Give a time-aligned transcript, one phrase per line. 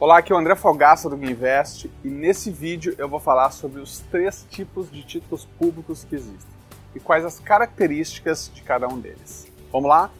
[0.00, 3.82] Olá, aqui é o André Fogaça do Guinvest e nesse vídeo eu vou falar sobre
[3.82, 6.50] os três tipos de títulos públicos que existem
[6.94, 9.46] e quais as características de cada um deles.
[9.70, 10.10] Vamos lá?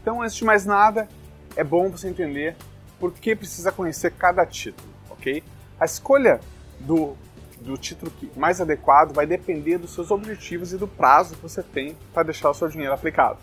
[0.00, 1.08] Então, antes de mais nada,
[1.56, 2.54] é bom você entender
[3.00, 5.42] por que precisa conhecer cada título, ok?
[5.80, 6.40] A escolha
[6.78, 7.16] do,
[7.60, 11.96] do título mais adequado vai depender dos seus objetivos e do prazo que você tem
[12.12, 13.40] para deixar o seu dinheiro aplicado.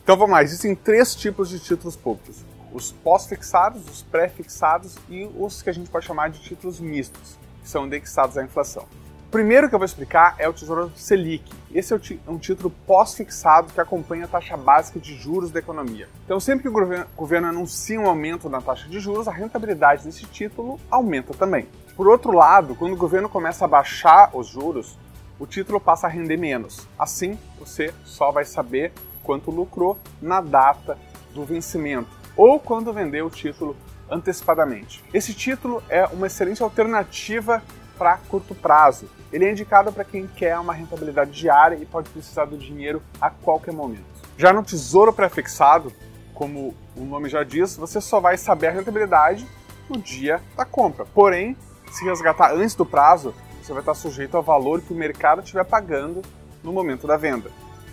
[0.00, 2.44] Então vamos lá, existem três tipos de títulos públicos
[2.74, 7.68] os pós-fixados, os pré-fixados e os que a gente pode chamar de títulos mistos, que
[7.68, 8.82] são indexados à inflação.
[9.28, 11.52] O primeiro que eu vou explicar é o Tesouro Selic.
[11.72, 16.08] Esse é um título pós-fixado que acompanha a taxa básica de juros da economia.
[16.24, 20.04] Então, sempre que o governo, governo anuncia um aumento na taxa de juros, a rentabilidade
[20.04, 21.68] desse título aumenta também.
[21.96, 24.96] Por outro lado, quando o governo começa a baixar os juros,
[25.38, 26.86] o título passa a render menos.
[26.96, 30.96] Assim, você só vai saber quanto lucrou na data
[31.32, 33.76] do vencimento ou quando vender o título
[34.10, 35.02] antecipadamente.
[35.12, 37.62] Esse título é uma excelente alternativa
[37.98, 39.08] para curto prazo.
[39.32, 43.30] Ele é indicado para quem quer uma rentabilidade diária e pode precisar do dinheiro a
[43.30, 44.04] qualquer momento.
[44.36, 45.92] Já no Tesouro Prefixado,
[46.34, 49.46] como o nome já diz, você só vai saber a rentabilidade
[49.88, 51.04] no dia da compra.
[51.06, 51.56] Porém,
[51.92, 55.64] se resgatar antes do prazo, você vai estar sujeito ao valor que o mercado estiver
[55.64, 56.22] pagando
[56.62, 57.50] no momento da venda.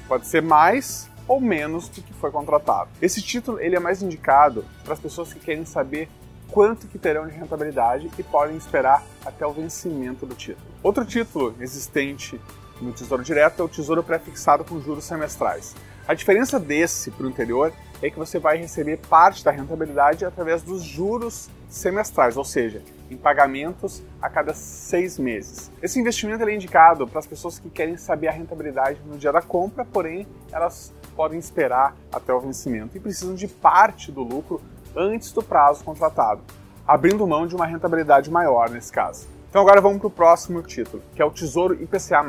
[0.08, 2.90] Pode ser mais ou menos do que foi contratado.
[3.02, 6.10] Esse título ele é mais indicado para as pessoas que querem saber
[6.50, 10.68] quanto que terão de rentabilidade e podem esperar até o vencimento do título.
[10.84, 12.38] Outro título existente
[12.82, 15.74] no Tesouro Direto é o Tesouro Prefixado com juros semestrais.
[16.06, 17.72] A diferença desse para o anterior
[18.02, 23.16] é que você vai receber parte da rentabilidade através dos juros semestrais, ou seja, em
[23.16, 25.72] pagamentos a cada seis meses.
[25.82, 29.42] Esse investimento é indicado para as pessoas que querem saber a rentabilidade no dia da
[29.42, 34.62] compra, porém elas podem esperar até o vencimento e precisam de parte do lucro
[34.96, 36.42] antes do prazo contratado,
[36.88, 39.28] abrindo mão de uma rentabilidade maior nesse caso.
[39.50, 42.24] Então agora vamos para o próximo título, que é o Tesouro IPCA+,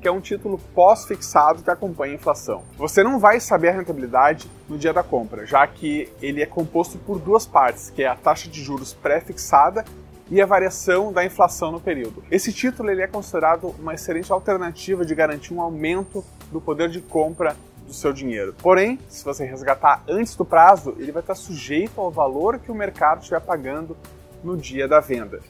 [0.00, 2.62] que é um título pós-fixado que acompanha a inflação.
[2.76, 6.98] Você não vai saber a rentabilidade no dia da compra, já que ele é composto
[6.98, 9.84] por duas partes, que é a taxa de juros pré-fixada
[10.30, 12.24] e a variação da inflação no período.
[12.30, 17.00] Esse título ele é considerado uma excelente alternativa de garantir um aumento do poder de
[17.00, 17.54] compra
[17.92, 18.54] do seu dinheiro.
[18.60, 22.74] Porém, se você resgatar antes do prazo, ele vai estar sujeito ao valor que o
[22.74, 23.96] mercado estiver pagando
[24.42, 25.40] no dia da venda,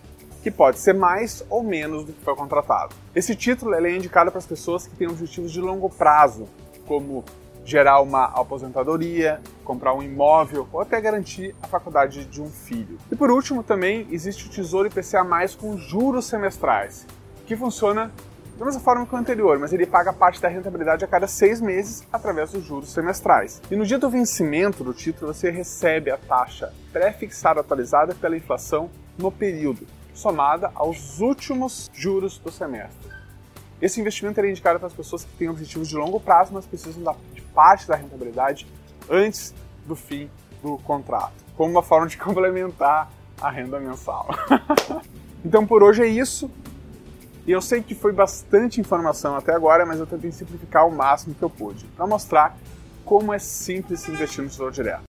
[0.42, 2.94] que pode ser mais ou menos do que foi contratado.
[3.14, 6.46] Esse título é indicado para as pessoas que têm objetivos de longo prazo,
[6.86, 7.24] como
[7.64, 12.98] gerar uma aposentadoria, comprar um imóvel ou até garantir a faculdade de um filho.
[13.10, 15.24] E por último, também existe o Tesouro IPCA+,
[15.58, 17.06] com juros semestrais,
[17.46, 18.10] que funciona
[18.58, 21.60] da mesma forma que o anterior, mas ele paga parte da rentabilidade a cada seis
[21.60, 23.60] meses através dos juros semestrais.
[23.70, 28.90] E no dia do vencimento do título, você recebe a taxa pré-fixada atualizada pela inflação
[29.18, 33.10] no período, somada aos últimos juros do semestre.
[33.80, 37.02] Esse investimento é indicado para as pessoas que têm objetivos de longo prazo, mas precisam
[37.34, 38.66] de parte da rentabilidade
[39.10, 39.52] antes
[39.84, 40.30] do fim
[40.62, 43.10] do contrato, como uma forma de complementar
[43.40, 44.28] a renda mensal.
[45.44, 46.48] então por hoje é isso.
[47.46, 51.34] E eu sei que foi bastante informação até agora, mas eu tentei simplificar o máximo
[51.34, 52.56] que eu pude, para mostrar
[53.04, 55.11] como é simples investir no Tesouro Direto.